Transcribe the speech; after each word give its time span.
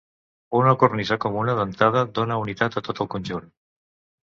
Una 0.59 0.71
cornisa 0.83 1.17
comuna 1.25 1.55
dentada 1.61 2.03
dóna 2.21 2.39
unitat 2.47 2.81
a 2.81 2.85
tot 2.91 3.05
el 3.07 3.13
conjunt. 3.17 3.49